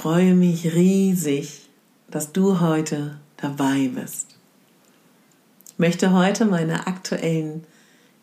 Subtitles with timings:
[0.00, 1.68] Freue mich riesig,
[2.10, 4.28] dass du heute dabei bist.
[5.66, 7.64] Ich möchte heute meine aktuellen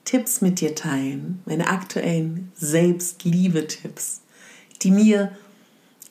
[0.03, 4.21] Tipps mit dir teilen, meine aktuellen Selbstliebe-Tipps,
[4.81, 5.31] die mir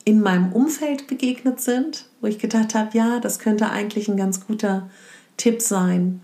[0.05, 4.47] in meinem Umfeld begegnet sind, wo ich gedacht habe, ja, das könnte eigentlich ein ganz
[4.47, 4.89] guter
[5.35, 6.21] Tipp sein,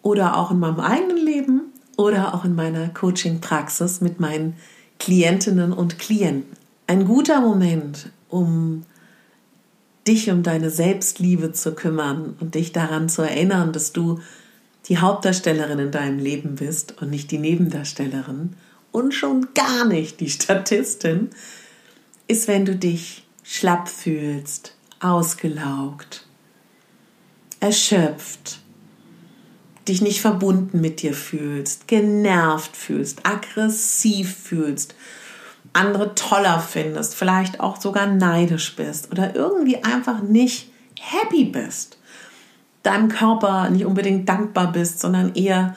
[0.00, 1.60] oder auch in meinem eigenen Leben
[1.98, 4.56] oder auch in meiner Coaching-Praxis mit meinen
[4.98, 6.56] Klientinnen und Klienten.
[6.86, 8.84] Ein guter Moment, um
[10.06, 14.20] dich um deine Selbstliebe zu kümmern und dich daran zu erinnern, dass du
[14.88, 18.54] die Hauptdarstellerin in deinem Leben bist und nicht die Nebendarstellerin
[18.92, 21.30] und schon gar nicht die Statistin,
[22.28, 26.26] ist, wenn du dich schlapp fühlst, ausgelaugt,
[27.60, 28.60] erschöpft,
[29.86, 34.94] dich nicht verbunden mit dir fühlst, genervt fühlst, aggressiv fühlst,
[35.76, 41.98] andere toller findest, vielleicht auch sogar neidisch bist oder irgendwie einfach nicht happy bist,
[42.82, 45.76] deinem Körper nicht unbedingt dankbar bist, sondern eher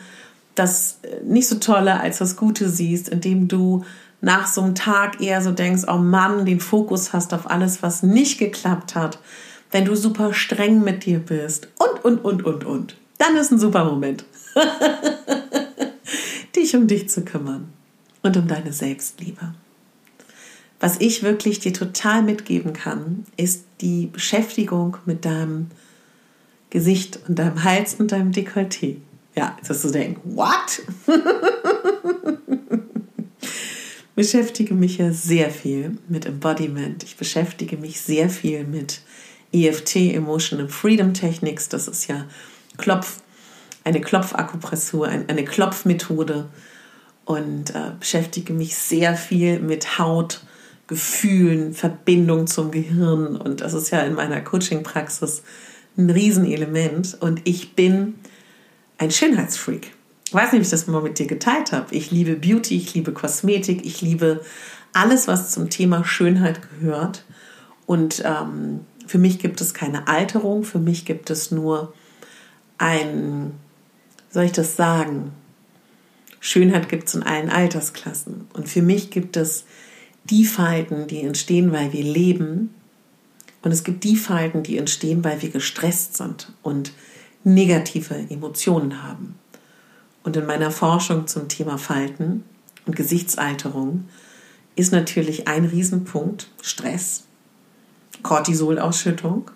[0.55, 3.83] das äh, nicht so tolle als das Gute siehst, indem du
[4.21, 8.03] nach so einem Tag eher so denkst, oh Mann, den Fokus hast auf alles, was
[8.03, 9.19] nicht geklappt hat,
[9.71, 11.69] wenn du super streng mit dir bist.
[11.77, 12.95] Und, und, und, und, und.
[13.17, 14.25] Dann ist ein super Moment,
[16.55, 17.73] dich um dich zu kümmern
[18.23, 19.53] und um deine Selbstliebe.
[20.79, 25.67] Was ich wirklich dir total mitgeben kann, ist die Beschäftigung mit deinem
[26.69, 28.97] Gesicht und deinem Hals und deinem Dekolleté.
[29.35, 30.81] Ja, jetzt hast du denken, what?
[34.19, 37.03] beschäftige mich ja sehr viel mit Embodiment.
[37.03, 38.99] Ich beschäftige mich sehr viel mit
[39.53, 41.69] EFT, Emotional Freedom Techniques.
[41.69, 42.25] Das ist ja
[42.75, 43.21] Klopf,
[43.85, 46.49] eine Klopfakupressur, eine Klopfmethode
[47.23, 50.41] und äh, beschäftige mich sehr viel mit Haut,
[50.89, 55.43] Gefühlen, Verbindung zum Gehirn und das ist ja in meiner Coaching-Praxis
[55.95, 58.15] ein Riesenelement und ich bin
[58.97, 59.93] ein Schönheitsfreak.
[60.25, 61.93] Ich weiß nicht, ob ich das mal mit dir geteilt habe.
[61.93, 64.41] Ich liebe Beauty, ich liebe Kosmetik, ich liebe
[64.91, 67.23] alles, was zum Thema Schönheit gehört.
[67.85, 71.93] Und ähm, für mich gibt es keine Alterung, für mich gibt es nur
[72.79, 73.51] ein,
[74.31, 75.33] soll ich das sagen?
[76.39, 78.47] Schönheit gibt es in allen Altersklassen.
[78.53, 79.65] Und für mich gibt es
[80.29, 82.73] die Falten, die entstehen, weil wir leben.
[83.61, 86.93] Und es gibt die Falten, die entstehen, weil wir gestresst sind und
[87.43, 89.35] negative Emotionen haben.
[90.23, 92.43] Und in meiner Forschung zum Thema Falten
[92.85, 94.05] und Gesichtsalterung
[94.75, 97.23] ist natürlich ein Riesenpunkt Stress,
[98.23, 99.51] Cortisolausschüttung.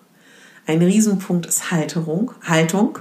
[0.66, 3.00] Ein Riesenpunkt ist Halterung, Haltung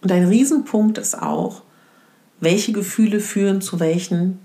[0.00, 1.62] und ein Riesenpunkt ist auch,
[2.40, 4.38] welche Gefühle führen zu welchen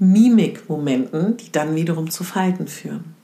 [0.00, 3.14] Mimikmomenten, die dann wiederum zu Falten führen.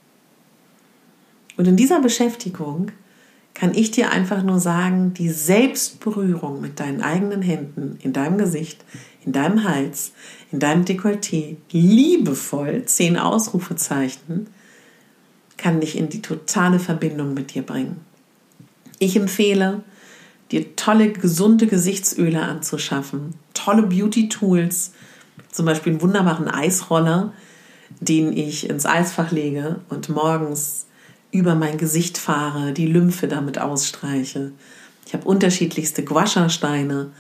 [1.56, 2.92] Und in dieser Beschäftigung
[3.54, 8.84] kann ich dir einfach nur sagen, die Selbstberührung mit deinen eigenen Händen in deinem Gesicht,
[9.24, 10.12] in deinem Hals,
[10.52, 14.48] in deinem Dekolleté, liebevoll, zehn Ausrufezeichen,
[15.56, 18.02] kann dich in die totale Verbindung mit dir bringen.
[18.98, 19.82] Ich empfehle,
[20.52, 24.92] dir tolle, gesunde Gesichtsöle anzuschaffen, tolle Beauty-Tools,
[25.56, 27.32] zum Beispiel einen wunderbaren Eisroller,
[28.00, 30.86] den ich ins Eisfach lege und morgens
[31.30, 34.52] über mein Gesicht fahre, die Lymphe damit ausstreiche.
[35.06, 37.10] Ich habe unterschiedlichste Guasha-Steine.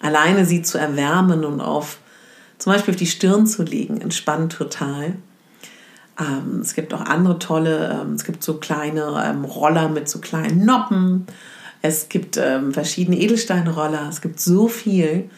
[0.00, 1.98] Alleine sie zu erwärmen und auf
[2.58, 5.16] zum Beispiel auf die Stirn zu legen, entspannt total.
[6.18, 10.20] Ähm, es gibt auch andere tolle, ähm, es gibt so kleine ähm, Roller mit so
[10.20, 11.26] kleinen Noppen
[11.86, 15.30] es gibt ähm, verschiedene Edelsteinroller, es gibt so viel.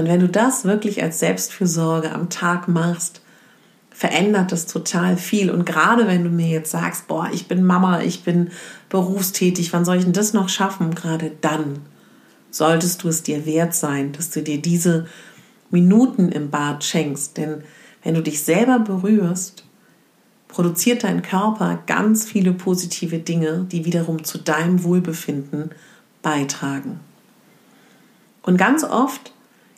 [0.00, 3.20] Und wenn du das wirklich als Selbstfürsorge am Tag machst,
[3.90, 5.50] verändert das total viel.
[5.50, 8.48] Und gerade wenn du mir jetzt sagst, boah, ich bin Mama, ich bin
[8.88, 10.94] berufstätig, wann soll ich denn das noch schaffen?
[10.94, 11.80] Gerade dann
[12.50, 15.06] solltest du es dir wert sein, dass du dir diese
[15.68, 17.36] Minuten im Bad schenkst.
[17.36, 17.62] Denn
[18.02, 19.64] wenn du dich selber berührst,
[20.48, 25.72] produziert dein Körper ganz viele positive Dinge, die wiederum zu deinem Wohlbefinden
[26.22, 27.00] beitragen.
[28.40, 29.34] Und ganz oft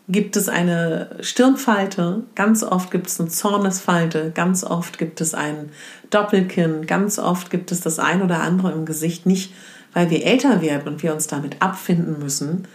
[0.09, 5.71] gibt es eine Stirnfalte, ganz oft gibt es eine Zornesfalte, ganz oft gibt es ein
[6.11, 9.53] Doppelkinn, ganz oft gibt es das ein oder andere im Gesicht, nicht
[9.93, 12.67] weil wir älter werden und wir uns damit abfinden müssen,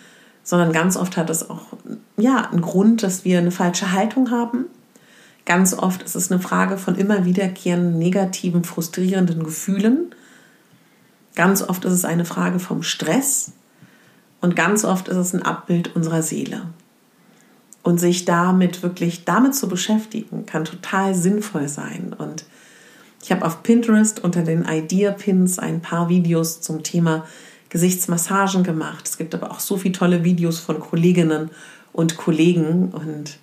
[0.44, 1.66] sondern ganz oft hat es auch
[2.16, 4.66] ja, einen Grund, dass wir eine falsche Haltung haben.
[5.46, 10.14] Ganz oft ist es eine Frage von immer wiederkehrenden negativen, frustrierenden Gefühlen.
[11.36, 13.52] Ganz oft ist es eine Frage vom Stress
[14.42, 16.64] und ganz oft ist es ein Abbild unserer Seele.
[17.88, 22.12] Und sich damit wirklich damit zu beschäftigen, kann total sinnvoll sein.
[22.12, 22.44] Und
[23.24, 27.26] ich habe auf Pinterest unter den Idea-Pins ein paar Videos zum Thema
[27.70, 29.08] Gesichtsmassagen gemacht.
[29.08, 31.50] Es gibt aber auch so viele tolle Videos von Kolleginnen
[31.94, 33.40] und Kollegen und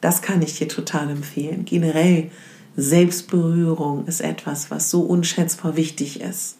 [0.00, 1.64] das kann ich dir total empfehlen.
[1.64, 2.30] Generell
[2.76, 6.58] Selbstberührung ist etwas, was so unschätzbar wichtig ist.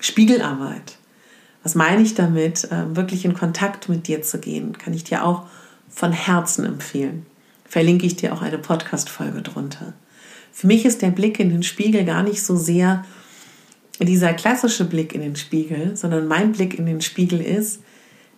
[0.00, 0.98] Spiegelarbeit.
[1.62, 2.66] Was meine ich damit?
[2.72, 5.46] Ähm, wirklich in Kontakt mit dir zu gehen, kann ich dir auch
[5.88, 7.26] von Herzen empfehlen.
[7.68, 9.94] Verlinke ich dir auch eine Podcast-Folge drunter.
[10.52, 13.04] Für mich ist der Blick in den Spiegel gar nicht so sehr
[14.00, 17.80] dieser klassische Blick in den Spiegel, sondern mein Blick in den Spiegel ist,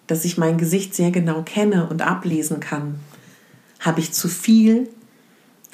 [0.06, 3.00] dass ich mein Gesicht sehr genau kenne und ablesen kann.
[3.80, 4.88] Habe ich zu viel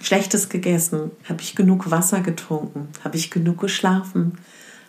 [0.02, 1.10] Schlechtes gegessen?
[1.28, 2.88] Habe ich genug Wasser getrunken?
[3.04, 4.38] Habe ich genug geschlafen?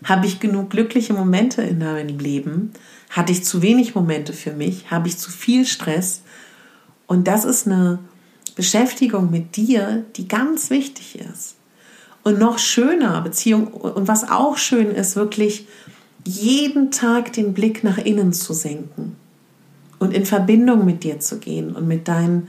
[0.03, 2.71] Habe ich genug glückliche Momente in meinem Leben?
[3.09, 4.91] Hatte ich zu wenig Momente für mich?
[4.91, 6.21] Habe ich zu viel Stress?
[7.07, 7.99] Und das ist eine
[8.55, 11.55] Beschäftigung mit dir, die ganz wichtig ist.
[12.23, 15.67] Und noch schöner, Beziehung, und was auch schön ist, wirklich
[16.25, 19.15] jeden Tag den Blick nach innen zu senken
[19.99, 22.47] und in Verbindung mit dir zu gehen und mit deinen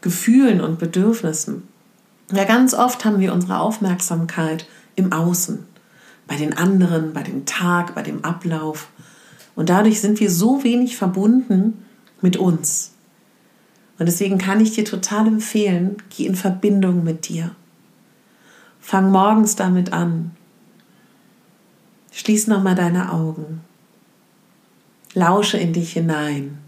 [0.00, 1.64] Gefühlen und Bedürfnissen.
[2.32, 4.66] Ja, ganz oft haben wir unsere Aufmerksamkeit
[4.96, 5.66] im Außen,
[6.26, 8.88] bei den anderen, bei dem Tag, bei dem Ablauf.
[9.54, 11.83] Und dadurch sind wir so wenig verbunden
[12.24, 12.92] mit uns.
[13.98, 17.54] Und deswegen kann ich dir total empfehlen, geh in Verbindung mit dir.
[18.80, 20.32] Fang morgens damit an.
[22.12, 23.60] Schließ nochmal deine Augen.
[25.12, 26.58] Lausche in dich hinein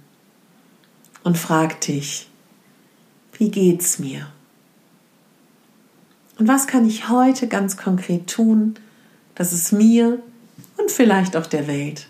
[1.24, 2.28] und frag dich,
[3.38, 4.28] wie geht's mir?
[6.38, 8.74] Und was kann ich heute ganz konkret tun,
[9.34, 10.20] dass es mir
[10.76, 12.08] und vielleicht auch der Welt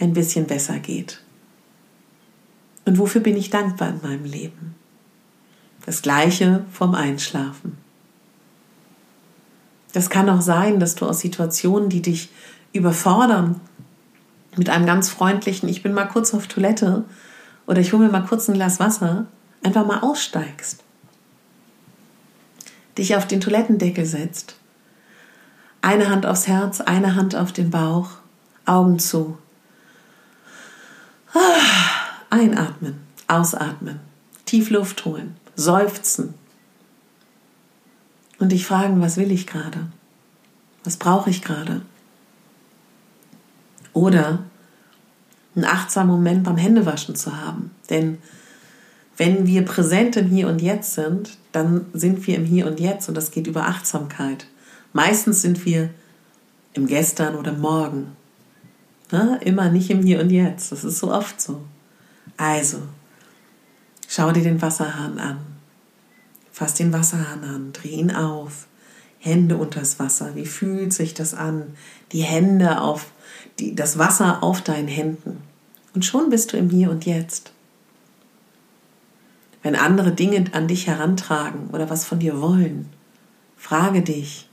[0.00, 1.23] ein bisschen besser geht?
[2.84, 4.74] Und wofür bin ich dankbar in meinem Leben?
[5.86, 7.78] Das gleiche vom Einschlafen.
[9.92, 12.30] Das kann auch sein, dass du aus Situationen, die dich
[12.72, 13.60] überfordern,
[14.56, 17.04] mit einem ganz freundlichen, ich bin mal kurz auf Toilette
[17.66, 19.26] oder ich hole mir mal kurz ein Glas Wasser,
[19.62, 20.82] einfach mal aussteigst.
[22.98, 24.56] Dich auf den Toilettendeckel setzt.
[25.82, 28.10] Eine Hand aufs Herz, eine Hand auf den Bauch,
[28.64, 29.38] Augen zu.
[31.34, 31.93] Ah
[32.34, 32.96] Einatmen,
[33.28, 34.00] ausatmen,
[34.44, 36.34] tief Luft holen, seufzen
[38.40, 39.86] und dich fragen, was will ich gerade?
[40.82, 41.82] Was brauche ich gerade?
[43.92, 44.40] Oder
[45.54, 47.70] einen achtsamen Moment beim Händewaschen zu haben.
[47.88, 48.18] Denn
[49.16, 53.08] wenn wir präsent im Hier und Jetzt sind, dann sind wir im Hier und Jetzt
[53.08, 54.48] und das geht über Achtsamkeit.
[54.92, 55.90] Meistens sind wir
[56.72, 58.08] im Gestern oder Morgen.
[59.12, 60.72] Ja, immer nicht im Hier und Jetzt.
[60.72, 61.60] Das ist so oft so.
[62.36, 62.82] Also,
[64.08, 65.38] schau dir den Wasserhahn an.
[66.52, 68.66] Fass den Wasserhahn an, dreh ihn auf.
[69.18, 70.34] Hände unters Wasser.
[70.34, 71.74] Wie fühlt sich das an?
[72.12, 73.06] Die Hände auf,
[73.58, 75.38] die, das Wasser auf deinen Händen.
[75.94, 77.52] Und schon bist du im Hier und Jetzt.
[79.62, 82.90] Wenn andere Dinge an dich herantragen oder was von dir wollen,
[83.56, 84.48] frage dich,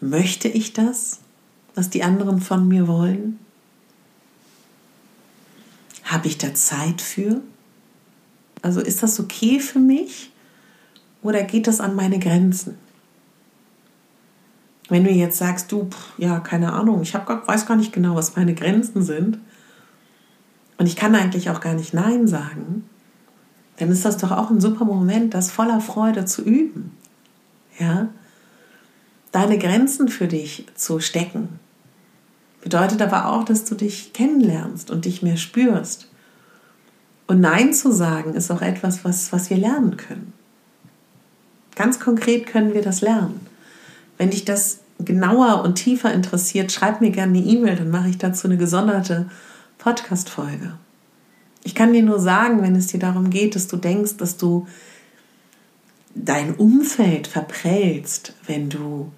[0.00, 1.18] möchte ich das,
[1.74, 3.40] was die anderen von mir wollen?
[6.08, 7.42] Habe ich da Zeit für?
[8.62, 10.32] Also ist das okay für mich
[11.22, 12.78] oder geht das an meine Grenzen?
[14.88, 18.36] Wenn du jetzt sagst, du, ja, keine Ahnung, ich hab, weiß gar nicht genau, was
[18.36, 19.38] meine Grenzen sind
[20.78, 22.88] und ich kann eigentlich auch gar nicht Nein sagen,
[23.76, 26.96] dann ist das doch auch ein super Moment, das voller Freude zu üben.
[27.78, 28.08] Ja?
[29.30, 31.60] Deine Grenzen für dich zu stecken
[32.60, 36.08] Bedeutet aber auch, dass du dich kennenlernst und dich mehr spürst.
[37.26, 40.32] Und Nein zu sagen ist auch etwas, was, was wir lernen können.
[41.76, 43.46] Ganz konkret können wir das lernen.
[44.16, 48.18] Wenn dich das genauer und tiefer interessiert, schreib mir gerne eine E-Mail, dann mache ich
[48.18, 49.30] dazu eine gesonderte
[49.78, 50.72] Podcast-Folge.
[51.62, 54.66] Ich kann dir nur sagen, wenn es dir darum geht, dass du denkst, dass du
[56.14, 59.12] dein Umfeld verprellst, wenn du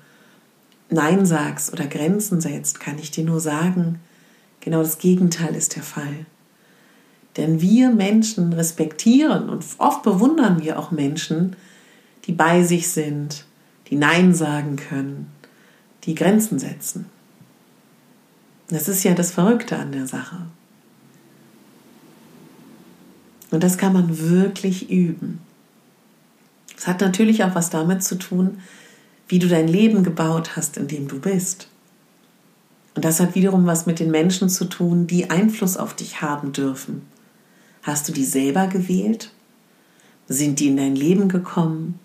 [0.90, 4.00] Nein sagst oder Grenzen setzt, kann ich dir nur sagen,
[4.60, 6.26] genau das Gegenteil ist der Fall.
[7.36, 11.56] Denn wir Menschen respektieren und oft bewundern wir auch Menschen,
[12.26, 13.44] die bei sich sind,
[13.88, 15.30] die Nein sagen können,
[16.04, 17.06] die Grenzen setzen.
[18.68, 20.36] Das ist ja das Verrückte an der Sache.
[23.50, 25.40] Und das kann man wirklich üben.
[26.76, 28.60] Es hat natürlich auch was damit zu tun,
[29.30, 31.68] wie du dein Leben gebaut hast, in dem du bist.
[32.96, 36.52] Und das hat wiederum was mit den Menschen zu tun, die Einfluss auf dich haben
[36.52, 37.02] dürfen.
[37.82, 39.30] Hast du die selber gewählt?
[40.28, 42.00] Sind die in dein Leben gekommen?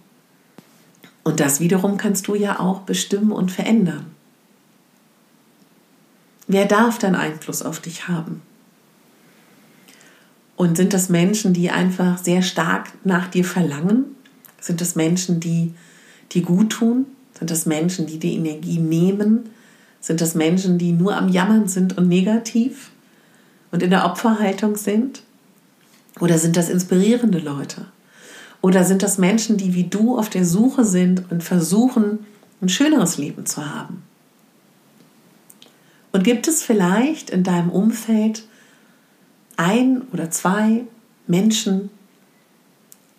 [1.24, 4.06] Und das wiederum kannst du ja auch bestimmen und verändern.
[6.48, 8.44] Wer darf dann Einfluss auf dich haben?
[10.56, 14.06] Und sind das Menschen, die einfach sehr stark nach dir verlangen?
[14.62, 15.74] Sind das Menschen, die
[16.32, 17.08] dir gut tun?
[17.38, 19.50] Sind das Menschen, die die Energie nehmen?
[20.00, 22.92] Sind das Menschen, die nur am Jammern sind und negativ
[23.72, 25.24] und in der Opferhaltung sind?
[26.20, 27.88] Oder sind das inspirierende Leute?
[28.62, 32.26] Oder sind das Menschen, die wie du auf der Suche sind und versuchen,
[32.62, 34.04] ein schöneres Leben zu haben?
[36.14, 38.48] Und gibt es vielleicht in deinem Umfeld
[39.58, 40.84] ein oder zwei
[41.28, 41.90] Menschen,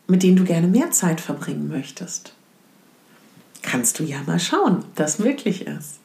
[0.06, 2.35] mit denen du gerne mehr Zeit verbringen möchtest?
[3.66, 5.98] Kannst du ja mal schauen, ob das möglich ist.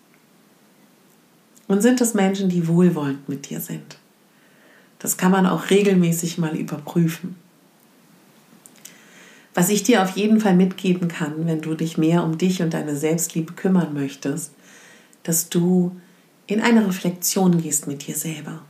[1.67, 3.97] Und sind es Menschen, die wohlwollend mit dir sind?
[4.97, 7.35] Das kann man auch regelmäßig mal überprüfen.
[9.53, 12.73] Was ich dir auf jeden Fall mitgeben kann, wenn du dich mehr um dich und
[12.73, 14.53] deine Selbstliebe kümmern möchtest,
[15.21, 15.95] dass du
[16.47, 18.63] in eine Reflexion gehst mit dir selber.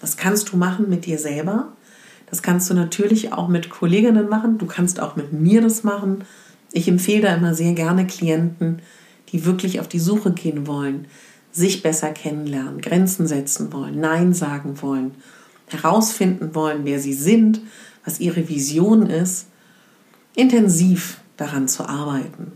[0.00, 1.72] Das kannst du machen mit dir selber.
[2.30, 4.58] Das kannst du natürlich auch mit Kolleginnen machen.
[4.58, 6.24] Du kannst auch mit mir das machen.
[6.72, 8.82] Ich empfehle da immer sehr gerne Klienten,
[9.30, 11.06] die wirklich auf die Suche gehen wollen,
[11.52, 15.14] sich besser kennenlernen, Grenzen setzen wollen, Nein sagen wollen,
[15.66, 17.60] herausfinden wollen, wer sie sind,
[18.04, 19.48] was ihre Vision ist,
[20.34, 22.52] intensiv daran zu arbeiten.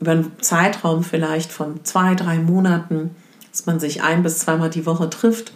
[0.00, 3.10] Über einen Zeitraum vielleicht von zwei, drei Monaten,
[3.50, 5.52] dass man sich ein bis zweimal die Woche trifft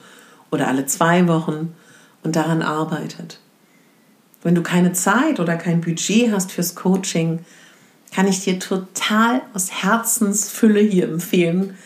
[0.51, 1.75] oder alle zwei Wochen
[2.23, 3.41] und daran arbeitet.
[4.43, 7.41] Wenn du keine Zeit oder kein Budget hast fürs Coaching,
[8.15, 11.77] kann ich dir total aus Herzensfülle hier empfehlen,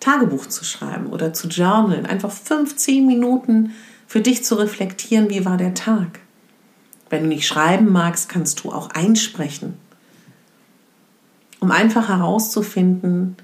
[0.00, 2.06] Tagebuch zu schreiben oder zu journalen.
[2.06, 3.72] Einfach 15 Minuten
[4.08, 6.18] für dich zu reflektieren, wie war der Tag.
[7.08, 9.74] Wenn du nicht schreiben magst, kannst du auch einsprechen,
[11.60, 13.36] um einfach herauszufinden,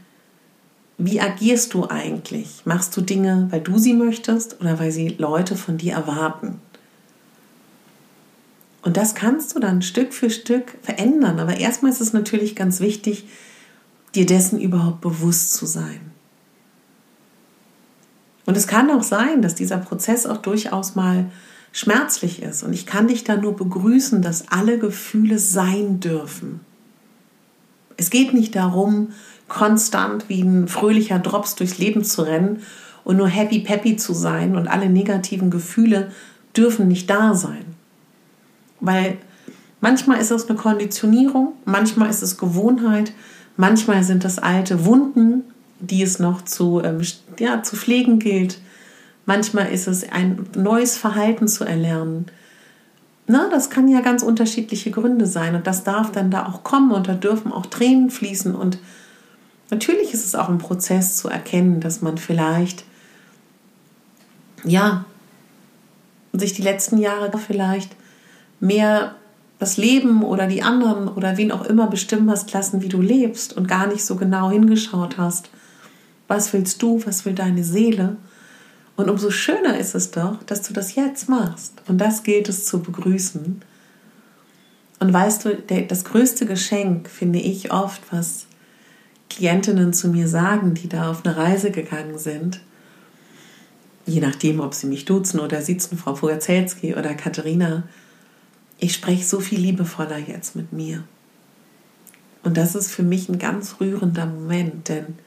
[0.99, 2.63] wie agierst du eigentlich?
[2.65, 6.61] Machst du Dinge, weil du sie möchtest oder weil sie Leute von dir erwarten?
[8.87, 11.41] Und das kannst du dann Stück für Stück verändern.
[11.41, 13.27] Aber erstmal ist es natürlich ganz wichtig,
[14.15, 16.13] dir dessen überhaupt bewusst zu sein.
[18.45, 21.33] Und es kann auch sein, dass dieser Prozess auch durchaus mal
[21.73, 22.63] schmerzlich ist.
[22.63, 26.61] Und ich kann dich da nur begrüßen, dass alle Gefühle sein dürfen.
[27.97, 29.09] Es geht nicht darum,
[29.49, 32.61] konstant wie ein fröhlicher Drops durchs Leben zu rennen
[33.03, 36.13] und nur happy peppy zu sein und alle negativen Gefühle
[36.57, 37.76] dürfen nicht da sein.
[38.81, 39.19] Weil
[39.81, 43.13] manchmal ist es eine Konditionierung, manchmal ist es Gewohnheit,
[43.57, 45.45] manchmal sind das alte Wunden,
[45.81, 47.01] die es noch zu, ähm,
[47.39, 48.59] ja, zu pflegen gilt.
[49.27, 52.27] Manchmal ist es ein neues Verhalten zu erlernen.
[53.27, 56.93] Na, das kann ja ganz unterschiedliche Gründe sein und das darf dann da auch kommen
[56.93, 58.79] und da dürfen auch Tränen fließen und
[59.71, 62.85] natürlich ist es auch ein Prozess zu erkennen, dass man vielleicht
[64.63, 65.05] ja
[66.33, 67.97] sich die letzten Jahre vielleicht
[68.61, 69.15] mehr
[69.59, 73.57] das Leben oder die anderen oder wen auch immer bestimmen hast lassen, wie du lebst
[73.57, 75.49] und gar nicht so genau hingeschaut hast
[76.29, 77.05] was willst du?
[77.05, 78.17] Was will deine Seele?
[78.97, 81.75] Und umso schöner ist es doch, dass du das jetzt machst.
[81.87, 83.63] Und das gilt es zu begrüßen.
[84.99, 88.47] Und weißt du, der, das größte Geschenk finde ich oft, was
[89.29, 92.61] Klientinnen zu mir sagen, die da auf eine Reise gegangen sind,
[94.07, 97.83] je nachdem, ob sie mich duzen oder sitzen, Frau Fogazelski oder Katharina,
[98.79, 101.05] ich spreche so viel liebevoller jetzt mit mir.
[102.43, 105.19] Und das ist für mich ein ganz rührender Moment, denn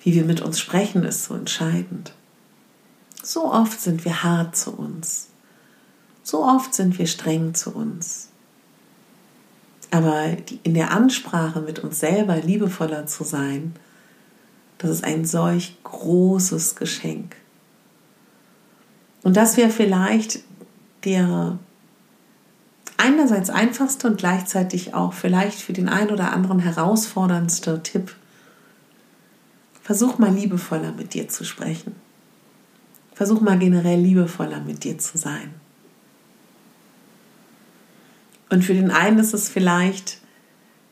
[0.00, 2.12] wie wir mit uns sprechen, ist so entscheidend.
[3.22, 5.28] So oft sind wir hart zu uns.
[6.22, 8.28] So oft sind wir streng zu uns.
[9.90, 13.74] Aber in der Ansprache mit uns selber liebevoller zu sein,
[14.78, 17.36] das ist ein solch großes Geschenk.
[19.22, 20.40] Und das wäre vielleicht
[21.04, 21.58] der
[22.96, 28.14] einerseits einfachste und gleichzeitig auch vielleicht für den einen oder anderen herausforderndste Tipp.
[29.82, 31.94] Versuch mal liebevoller mit dir zu sprechen.
[33.14, 35.54] Versuch mal generell liebevoller mit dir zu sein.
[38.50, 40.18] Und für den einen ist es vielleicht,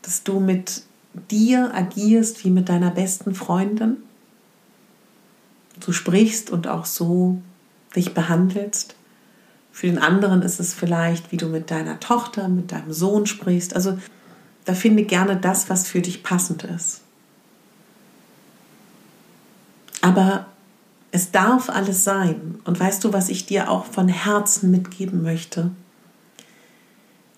[0.03, 0.83] dass du mit
[1.31, 3.99] dir agierst wie mit deiner besten Freundin.
[5.81, 7.41] Du sprichst und auch so
[7.95, 8.95] dich behandelst.
[9.73, 13.75] Für den anderen ist es vielleicht, wie du mit deiner Tochter, mit deinem Sohn sprichst.
[13.75, 13.99] Also
[14.67, 17.01] da finde gerne das, was für dich passend ist.
[20.03, 20.47] Aber
[21.11, 22.61] es darf alles sein.
[22.65, 25.71] Und weißt du, was ich dir auch von Herzen mitgeben möchte?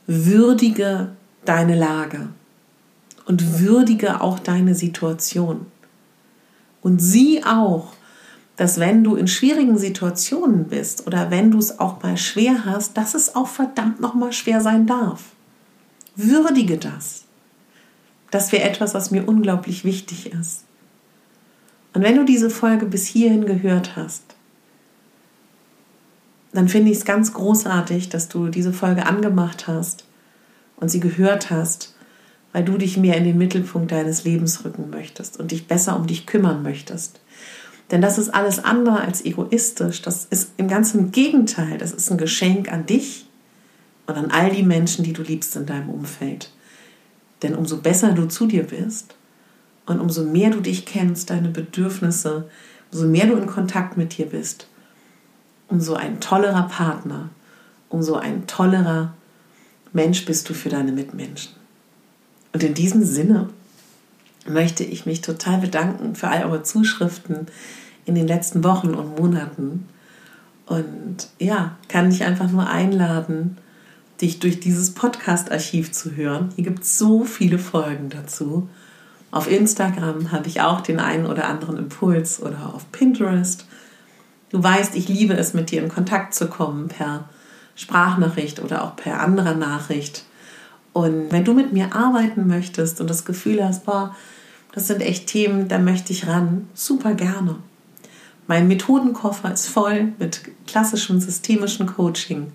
[0.06, 1.12] Würdige
[1.44, 2.28] deine Lage
[3.26, 5.66] und würdige auch deine Situation.
[6.82, 7.93] Und sieh auch,
[8.56, 12.96] dass wenn du in schwierigen Situationen bist oder wenn du es auch mal schwer hast,
[12.96, 15.32] dass es auch verdammt nochmal schwer sein darf.
[16.14, 17.24] Würdige das.
[18.30, 20.64] Das wäre etwas, was mir unglaublich wichtig ist.
[21.92, 24.22] Und wenn du diese Folge bis hierhin gehört hast,
[26.52, 30.04] dann finde ich es ganz großartig, dass du diese Folge angemacht hast
[30.76, 31.94] und sie gehört hast,
[32.52, 36.06] weil du dich mehr in den Mittelpunkt deines Lebens rücken möchtest und dich besser um
[36.06, 37.20] dich kümmern möchtest.
[37.90, 40.02] Denn das ist alles andere als egoistisch.
[40.02, 41.78] Das ist im ganzen Gegenteil.
[41.78, 43.26] Das ist ein Geschenk an dich
[44.06, 46.50] und an all die Menschen, die du liebst in deinem Umfeld.
[47.42, 49.14] Denn umso besser du zu dir bist
[49.86, 52.48] und umso mehr du dich kennst, deine Bedürfnisse,
[52.90, 54.66] umso mehr du in Kontakt mit dir bist,
[55.68, 57.30] umso ein tollerer Partner,
[57.90, 59.14] umso ein tollerer
[59.92, 61.52] Mensch bist du für deine Mitmenschen.
[62.52, 63.50] Und in diesem Sinne
[64.46, 67.46] möchte ich mich total bedanken für all eure Zuschriften
[68.04, 69.88] in den letzten Wochen und Monaten.
[70.66, 73.58] Und ja, kann dich einfach nur einladen,
[74.20, 76.50] dich durch dieses Podcast-Archiv zu hören.
[76.56, 78.68] Hier gibt es so viele Folgen dazu.
[79.30, 83.66] Auf Instagram habe ich auch den einen oder anderen Impuls oder auf Pinterest.
[84.50, 87.28] Du weißt, ich liebe es, mit dir in Kontakt zu kommen per
[87.74, 90.24] Sprachnachricht oder auch per anderer Nachricht.
[90.92, 94.14] Und wenn du mit mir arbeiten möchtest und das Gefühl hast, boah,
[94.74, 97.56] das sind echt Themen, da möchte ich ran, super gerne.
[98.48, 102.52] Mein Methodenkoffer ist voll mit klassischem systemischen Coaching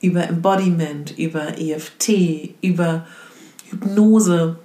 [0.00, 3.06] über Embodiment, über EFT, über
[3.68, 4.58] Hypnose,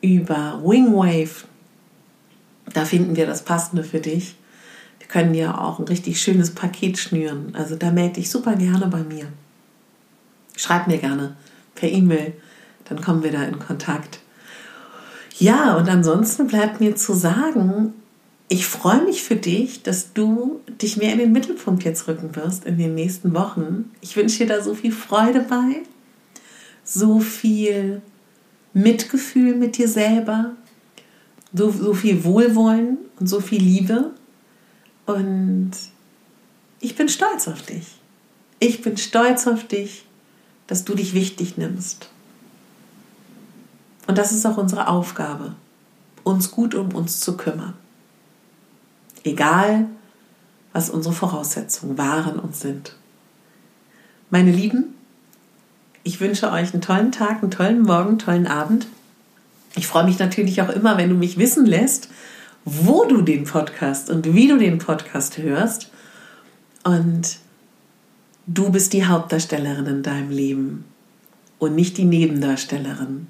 [0.00, 1.44] über Wingwave.
[2.72, 4.34] Da finden wir das Passende für dich.
[4.98, 7.54] Wir können dir auch ein richtig schönes Paket schnüren.
[7.54, 9.26] Also da melde dich super gerne bei mir.
[10.56, 11.36] Schreib mir gerne
[11.74, 12.32] per E-Mail,
[12.86, 14.19] dann kommen wir da in Kontakt.
[15.40, 17.94] Ja, und ansonsten bleibt mir zu sagen,
[18.50, 22.66] ich freue mich für dich, dass du dich mehr in den Mittelpunkt jetzt rücken wirst
[22.66, 23.90] in den nächsten Wochen.
[24.02, 25.82] Ich wünsche dir da so viel Freude bei,
[26.84, 28.02] so viel
[28.74, 30.52] Mitgefühl mit dir selber,
[31.54, 34.10] so, so viel Wohlwollen und so viel Liebe.
[35.06, 35.70] Und
[36.80, 37.86] ich bin stolz auf dich.
[38.58, 40.04] Ich bin stolz auf dich,
[40.66, 42.10] dass du dich wichtig nimmst.
[44.10, 45.54] Und das ist auch unsere Aufgabe,
[46.24, 47.74] uns gut um uns zu kümmern.
[49.22, 49.86] Egal,
[50.72, 52.96] was unsere Voraussetzungen waren und sind.
[54.28, 54.96] Meine Lieben,
[56.02, 58.88] ich wünsche euch einen tollen Tag, einen tollen Morgen, einen tollen Abend.
[59.76, 62.08] Ich freue mich natürlich auch immer, wenn du mich wissen lässt,
[62.64, 65.88] wo du den Podcast und wie du den Podcast hörst.
[66.82, 67.36] Und
[68.48, 70.84] du bist die Hauptdarstellerin in deinem Leben
[71.60, 73.28] und nicht die Nebendarstellerin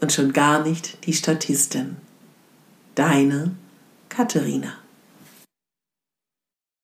[0.00, 1.96] und schon gar nicht die Statistin.
[2.94, 3.52] Deine
[4.08, 4.74] Katharina.